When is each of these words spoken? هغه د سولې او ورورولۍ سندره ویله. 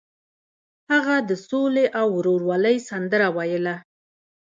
هغه 0.91 1.15
د 1.29 1.31
سولې 1.49 1.85
او 1.99 2.07
ورورولۍ 2.17 2.77
سندره 2.89 3.27
ویله. 3.37 3.75